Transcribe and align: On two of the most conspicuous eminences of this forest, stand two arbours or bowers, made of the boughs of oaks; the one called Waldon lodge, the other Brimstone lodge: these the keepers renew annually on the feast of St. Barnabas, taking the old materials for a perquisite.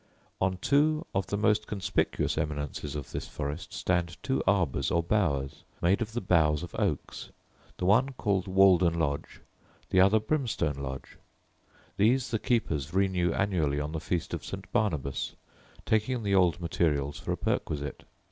On 0.41 0.57
two 0.57 1.05
of 1.13 1.27
the 1.27 1.37
most 1.37 1.67
conspicuous 1.67 2.35
eminences 2.35 2.95
of 2.95 3.11
this 3.11 3.27
forest, 3.27 3.71
stand 3.71 4.17
two 4.23 4.41
arbours 4.47 4.89
or 4.89 5.03
bowers, 5.03 5.63
made 5.79 6.01
of 6.01 6.13
the 6.13 6.21
boughs 6.21 6.63
of 6.63 6.73
oaks; 6.79 7.29
the 7.77 7.85
one 7.85 8.13
called 8.13 8.47
Waldon 8.47 8.97
lodge, 8.97 9.41
the 9.91 10.01
other 10.01 10.19
Brimstone 10.19 10.81
lodge: 10.81 11.19
these 11.97 12.31
the 12.31 12.39
keepers 12.39 12.95
renew 12.95 13.31
annually 13.33 13.79
on 13.79 13.91
the 13.91 13.99
feast 13.99 14.33
of 14.33 14.43
St. 14.43 14.65
Barnabas, 14.71 15.35
taking 15.85 16.23
the 16.23 16.33
old 16.33 16.59
materials 16.59 17.19
for 17.19 17.31
a 17.31 17.37
perquisite. 17.37 18.03